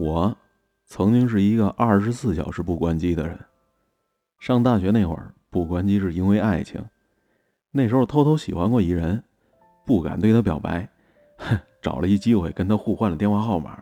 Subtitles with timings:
[0.00, 0.34] 我
[0.86, 3.38] 曾经是一个二十四小时不关机的人。
[4.38, 6.82] 上大学那会儿不关机是因为爱情，
[7.70, 9.22] 那时候偷偷喜欢过一人，
[9.84, 10.88] 不敢对他表白，
[11.36, 13.78] 哼，找了一机会跟他互换了电话号码，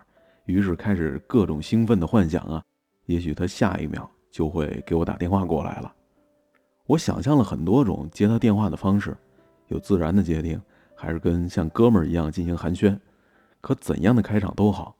[0.46, 2.64] 于是开始各种兴奋的幻想啊，
[3.06, 5.94] 也许他下一秒就会给我打电话过来了。
[6.86, 9.16] 我想象了很多种接他电话的方式，
[9.68, 10.60] 有自然的接听，
[10.96, 12.98] 还是跟像哥们儿一样进行寒暄，
[13.60, 14.96] 可怎样的开场都好。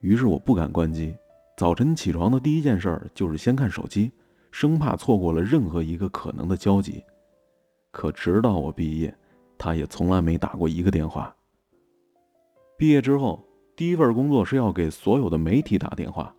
[0.00, 1.14] 于是我不敢关机，
[1.56, 4.12] 早晨起床的第一件事儿就是先看手机，
[4.52, 7.02] 生怕错过了任何一个可能的交集。
[7.90, 9.12] 可直到我毕业，
[9.56, 11.34] 他也从来没打过一个电话。
[12.76, 13.44] 毕业之后，
[13.74, 16.32] 第一份工作是要给所有的媒体打电话，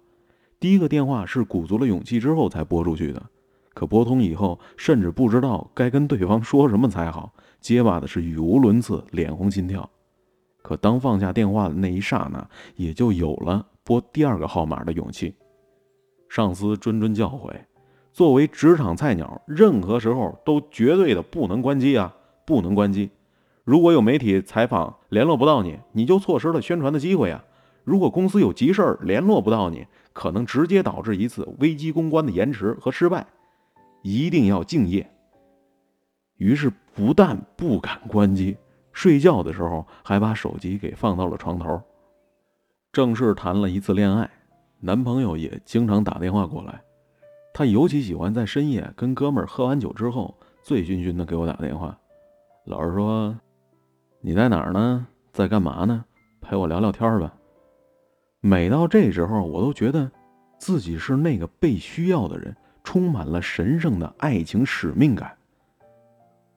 [0.57, 3.21] 第一个电话是鼓足了勇气之后才拨出去的。
[3.73, 9.89] 可拨通以后，甚至不知道该跟对方说什么才好，结巴的是语无伦次，脸红心跳。
[10.61, 15.33] 可当放下电话的那一刹那，也就有了拨第二个号码的勇气。
[16.27, 17.51] 上司谆谆教诲：
[18.13, 22.13] 作为职场菜鸟，任何时候都绝对的不能关机啊，
[22.45, 23.09] 不能关机。
[23.63, 27.43] 如果有媒体采访联络不到你，你就错失了宣传的机会啊。
[27.83, 33.25] 如果公司有急事儿联络不到你，可能直接导致一次危机公关的延迟和失败。
[34.01, 35.09] 一定要敬业。
[36.37, 38.55] 于是不但不敢关机。
[38.99, 41.81] 睡觉的时候还把手机给放到了床头。
[42.91, 44.29] 正式谈了一次恋爱，
[44.81, 46.81] 男朋友也经常打电话过来。
[47.53, 51.97] 他尤其喜欢在深夜跟哥们儿喝完酒之后，醉醺醺的给我打电话，
[52.65, 53.33] 老是说
[54.19, 55.07] ：“你在哪儿呢？
[55.31, 56.03] 在干嘛呢？
[56.41, 57.33] 陪我聊聊天吧。”
[58.43, 60.11] 每到这时候，我都觉得
[60.57, 65.37] 自己是那个被需要的人，充满了神圣的爱情使命感。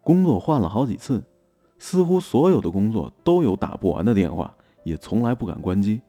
[0.01, 1.23] 工作换了好几次。
[1.83, 6.01] 似乎所有的工作都有打不完的电话，也从来不敢关机。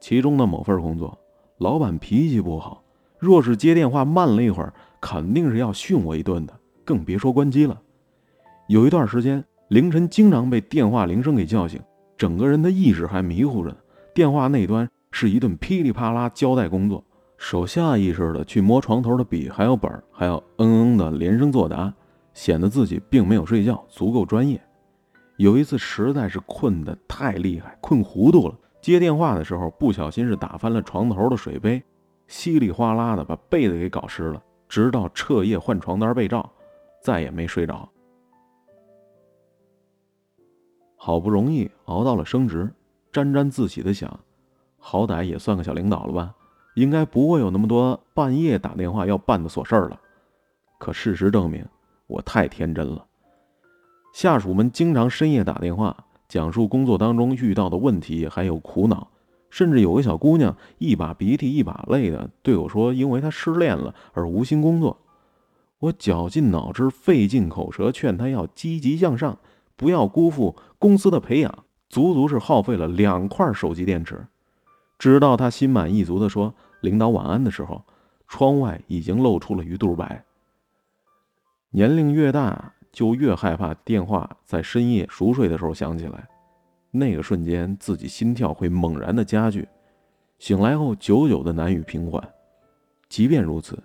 [0.00, 1.16] 其中的某份工作，
[1.58, 2.82] 老板脾气不好，
[3.16, 6.52] 若是接电话慢了一会儿，肯定是要训我一顿的，
[6.84, 7.80] 更别说关机了。
[8.66, 11.80] 有一段时间，凌晨经常被电话铃声给叫醒，
[12.16, 13.74] 整个人的意识还迷糊着。
[14.12, 17.04] 电话那端是一顿噼里啪啦交代工作，
[17.36, 21.94] 手下意识的去摸床头的笔还有本，还要嗯嗯的连声作答，
[22.34, 24.60] 显得自己并没有睡觉，足够专业。
[25.38, 28.54] 有一次实在是困得太厉害，困糊涂了。
[28.80, 31.80] 接电话的时候不小心是打翻了床头的水杯，
[32.26, 34.42] 稀里哗啦的把被子给搞湿了。
[34.68, 36.52] 直到彻夜换床单被罩，
[37.00, 37.88] 再也没睡着。
[40.96, 42.68] 好不容易熬到了升职，
[43.12, 44.20] 沾沾自喜的想，
[44.76, 46.34] 好歹也算个小领导了吧，
[46.74, 50.00] 应该不会有那么多半夜打电话要办的琐事儿了。
[50.78, 51.64] 可事实证明，
[52.08, 53.06] 我太天真了。
[54.12, 55.96] 下属们经常深夜打电话，
[56.28, 59.08] 讲述工作当中遇到的问题，还有苦恼，
[59.48, 64.98] 甚至有个小姑娘一把鼻涕一把泪的对我说：“因为她失恋了而无心工作。”
[65.78, 69.38] 我绞尽脑汁、费尽口舌劝她要积极向上，
[69.76, 74.26] 不要辜负公司的培养，足足是耗费了两块手机电池。
[74.98, 76.52] 直到她心满意足地说
[76.82, 77.84] “领导晚安”的时候，
[78.26, 80.24] 窗外已经露出了鱼肚白。
[81.70, 82.72] 年龄越大。
[82.92, 86.28] 就越害怕电话在深夜熟睡的时候响起来，
[86.90, 89.68] 那个瞬间自己心跳会猛然的加剧，
[90.38, 92.22] 醒来后久久的难以平缓。
[93.08, 93.82] 即便如此，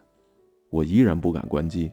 [0.69, 1.91] 我依然不敢关机。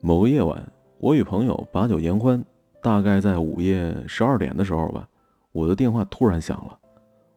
[0.00, 0.66] 某个夜晚，
[0.98, 2.44] 我与朋友把酒言欢，
[2.82, 5.08] 大概在午夜十二点的时候吧，
[5.52, 6.78] 我的电话突然响了。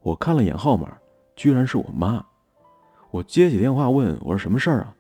[0.02, 0.98] 我看了眼号码，
[1.36, 2.26] 居然是我妈。
[3.12, 4.96] 我接起电话问我说：“什么事儿啊？”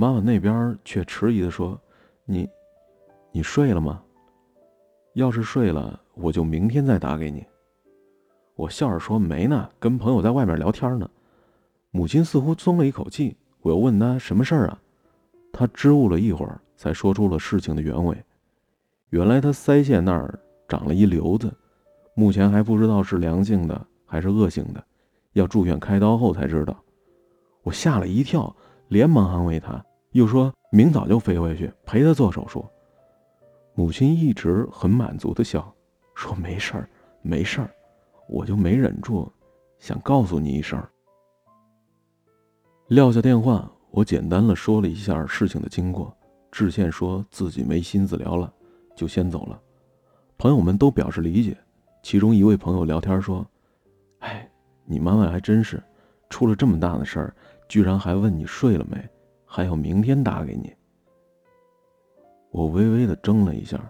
[0.00, 1.76] 妈妈那边却迟疑的说
[2.24, 2.48] ：“你，
[3.32, 4.00] 你睡了吗？
[5.14, 7.44] 要是睡了，我就明天再打给你。”
[8.54, 11.10] 我笑着说：“没呢，跟朋友在外面聊天呢。”
[11.90, 13.36] 母亲似乎松了一口气。
[13.60, 14.80] 我又问她什么事儿啊？
[15.52, 18.16] 她支吾了一会儿，才说出了事情的原委。
[19.10, 20.38] 原来她腮腺那儿
[20.68, 21.52] 长了一瘤子，
[22.14, 24.84] 目前还不知道是良性的还是恶性的，
[25.32, 26.80] 要住院开刀后才知道。
[27.64, 28.54] 我吓了一跳，
[28.86, 29.84] 连忙安慰她。
[30.12, 32.64] 又说明早就飞回去陪他做手术。
[33.74, 35.72] 母亲一直很满足的笑，
[36.14, 36.90] 说：“没事儿，
[37.22, 37.70] 没事儿，
[38.28, 39.30] 我就没忍住，
[39.78, 40.82] 想告诉你一声。”
[42.88, 46.16] 撂下电话，我简单的说了一下事情的经过，
[46.50, 48.52] 致歉说自己没心思聊了，
[48.96, 49.60] 就先走了。
[50.38, 51.56] 朋友们都表示理解，
[52.02, 53.46] 其中一位朋友聊天说
[54.20, 54.50] ：“哎，
[54.86, 55.82] 你妈妈还真是，
[56.30, 57.36] 出了这么大的事儿，
[57.68, 58.98] 居然还问你睡了没。”
[59.48, 60.72] 还要明天打给你。
[62.50, 63.80] 我微微的怔了一下，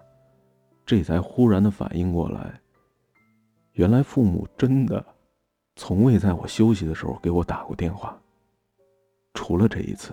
[0.87, 2.58] 这才忽然的反应过来，
[3.72, 5.05] 原来父母真的
[5.76, 8.19] 从未在我休息的时候给我打过电话，
[9.34, 10.12] 除了这一次。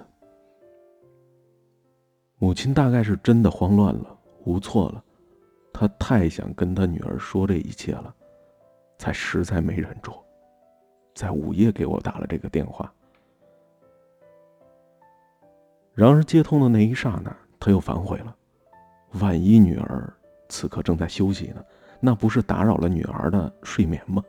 [2.37, 5.03] 母亲大概是真的慌乱了，无措了，
[5.71, 8.13] 她太想跟她女儿说这一切了，
[8.97, 10.11] 才实在没忍住，
[11.15, 12.93] 在午夜给我打了这个电话。
[15.95, 18.35] 然而接通的那一刹那，他又反悔了，
[19.13, 20.13] 万一女儿
[20.49, 21.63] 此刻正在休息呢？
[22.01, 24.21] 那不是打扰了女儿的睡眠吗？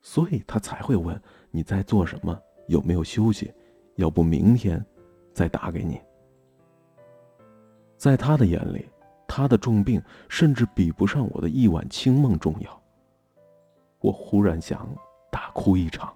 [0.00, 3.52] 所以他才会问你在做什么，有没有休息？
[3.96, 4.82] 要不明天
[5.34, 6.00] 再打给你。
[7.96, 8.88] 在他的眼里，
[9.26, 12.82] 他的重病甚至比不上我的一晚清梦重要。
[13.98, 14.88] 我忽然想
[15.30, 16.14] 大哭一场。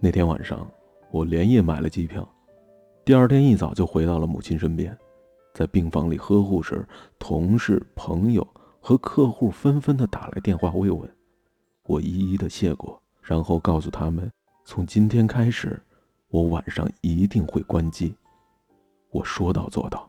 [0.00, 0.64] 那天晚上，
[1.10, 2.26] 我连夜买了机票，
[3.04, 4.96] 第二天一早就回到了母亲身边。
[5.52, 6.86] 在病房里呵护时，
[7.18, 8.46] 同事、朋友
[8.78, 11.10] 和客户纷纷的打来电话慰问，
[11.82, 14.30] 我一一的谢过，然后告诉他们，
[14.64, 15.82] 从今天开始，
[16.28, 18.14] 我晚上一定会关机。
[19.10, 20.08] 我说到做到。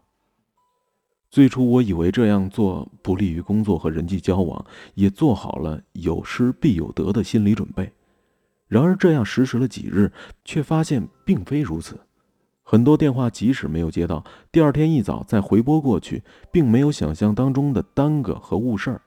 [1.31, 4.63] 最初我以为这样做不利于工作和人际交往，
[4.93, 7.91] 也做好了有失必有得的心理准备。
[8.69, 10.09] 然而这样实施了几日，
[10.45, 11.99] 却发现并非如此。
[12.63, 19.01] 很多电话即使没有接到，第二天一早再回拨过去，并没有想象当中的耽搁和误事儿，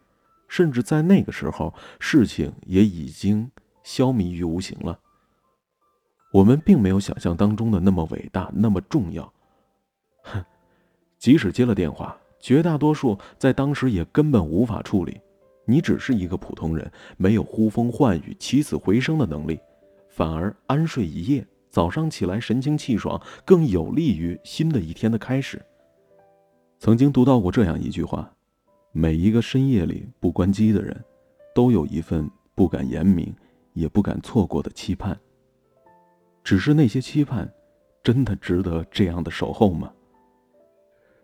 [0.49, 3.49] 甚至在那个时候，事情也已经
[3.85, 4.99] 消弭于无形了。
[6.32, 9.32] 我们并没有想象当中的那么伟大，那么重要。
[10.25, 10.44] 哼，
[11.19, 15.20] 即使接了电话，绝大多数在当时也根本无法处理。
[15.73, 19.59] 你只是一个普通人，没有呼风唤雨、起死回生的能力，
[20.11, 21.47] 反而安睡一夜。
[21.71, 25.59] 早上起来神清气爽，更有利于新的一天的开始。
[26.79, 28.31] 曾经读到过这样一句话：
[28.93, 31.03] 每一个深夜里不关机的人，
[31.55, 33.35] 都有一份不敢言明，
[33.73, 35.19] 也不敢错过的期盼。
[36.45, 37.51] 只是那些期盼，
[38.03, 39.91] 真的值得这样的守候吗？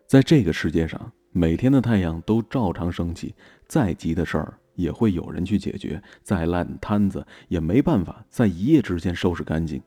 [0.07, 3.35] 在这个世界上，每天的太阳都照常升起，
[3.69, 9.81] 再急的事儿也会有人去解决，再烂摊子也没办法在一夜之间收拾干净。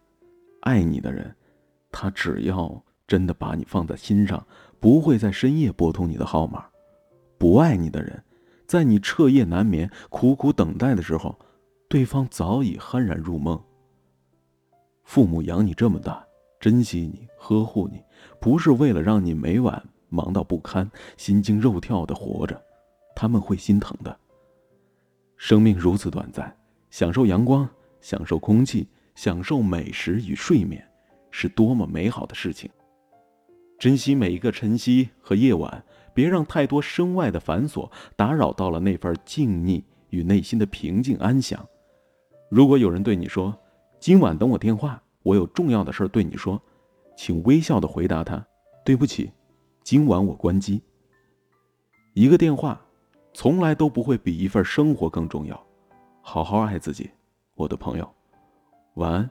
[0.61, 1.35] 爱你的人，
[1.91, 4.47] 他只要真的把你放在心上，
[4.79, 6.61] 不会在深夜拨通你的号码；
[7.37, 8.23] 不爱你的人，
[8.69, 11.37] 在你彻夜难眠、苦苦等待的时候，
[11.89, 13.61] 对方早已酣然入梦。
[15.03, 16.25] 父母养你这么大，
[16.61, 18.01] 珍惜你、呵护你，
[18.41, 22.63] 不是为了让你每晚忙到不堪、心惊肉跳的活着，
[23.23, 24.19] 他们会心疼的。
[25.37, 26.53] 生命如此短暂，
[26.91, 27.69] 享受阳光，
[28.01, 28.89] 享受空气。
[29.15, 30.85] 享受美食与睡眠，
[31.31, 32.69] 是多么美好的事情！
[33.79, 41.65] 珍惜每一个晨曦和夜晚，别让太多身外的繁琐打扰到了那份静谧与内心的平静安详。
[42.51, 43.57] 如果有人对你说
[44.01, 46.61] ：“今晚等我电话，我有重要的事对你说。”
[47.17, 48.45] 请微笑的回答他
[48.83, 49.31] ：“对不起，
[49.85, 50.83] 今晚我关机。”
[52.15, 52.85] 一个电话，
[53.35, 55.61] 从来都不会比一份生活更重要。
[56.21, 57.11] 好好爱自己，
[57.55, 58.09] 我的朋友。
[58.95, 59.29] 晚安。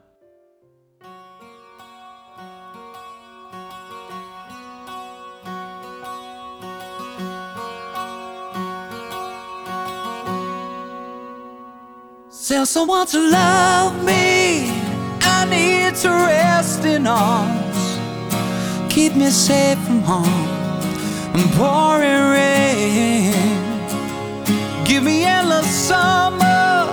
[24.91, 26.85] Give me endless summer.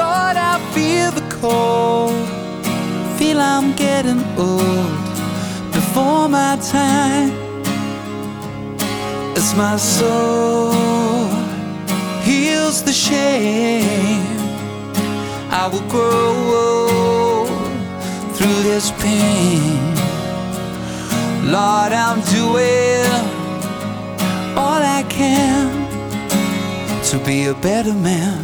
[0.00, 2.14] Lord, I feel the cold.
[3.18, 4.94] Feel I'm getting old
[5.72, 7.32] before my time.
[9.36, 10.70] As my soul
[12.22, 14.38] heals the shame,
[15.50, 17.44] I will grow
[18.34, 19.96] through this pain.
[21.56, 23.10] Lord, I'm doing
[24.56, 25.43] all I can
[27.14, 28.42] to be a better man.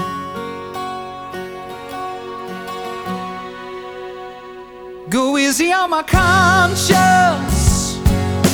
[5.09, 7.99] Go easy on my conscience,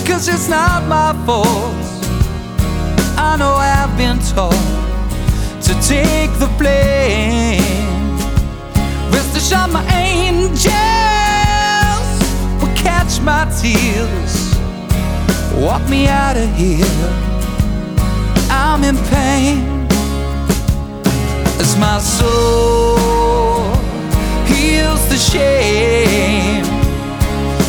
[0.07, 1.77] cause it's not my fault.
[3.19, 4.55] I know I've been told
[5.67, 7.61] to take the blame.
[9.13, 10.73] Rest assured, my angels
[12.63, 14.55] will catch my tears,
[15.63, 16.87] walk me out of here.
[18.49, 19.76] I'm in pain
[21.61, 22.97] as my soul
[24.47, 26.65] heals the shame.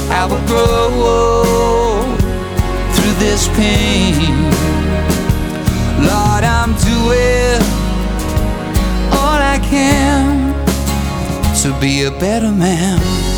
[0.09, 2.05] I will grow
[2.93, 4.37] through this pain.
[6.09, 7.61] Lord, I'm doing
[9.19, 10.53] all I can
[11.61, 13.36] to be a better man.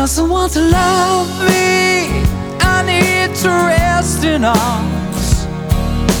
[0.00, 2.24] Tell someone to love me.
[2.60, 5.46] I need to rest in arms.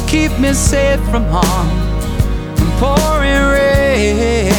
[0.06, 1.68] Keep me safe from harm
[2.58, 4.52] and pouring rain.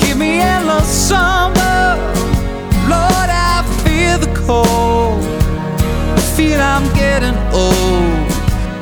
[0.00, 1.67] Give me endless summer.
[6.38, 8.28] Feel I'm getting old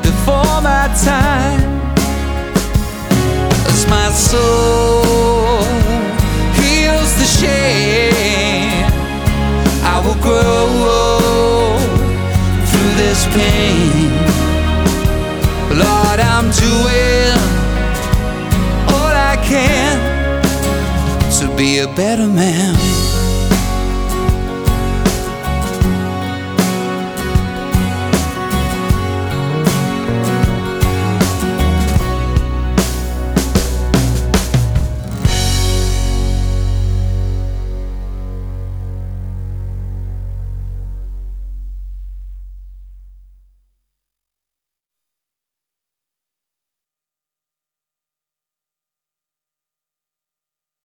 [0.02, 1.62] before my time.
[3.72, 5.64] As my soul
[6.60, 8.92] heals the shame,
[9.92, 10.66] I will grow
[11.00, 11.88] old
[12.68, 14.10] through this pain.
[15.82, 17.38] Lord, I'm doing
[18.92, 19.96] all I can
[21.38, 22.75] to be a better man.